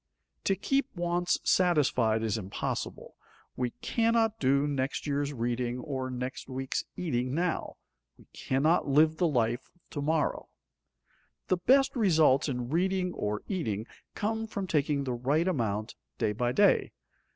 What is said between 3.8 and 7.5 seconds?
cannot do next year's reading or next week's eating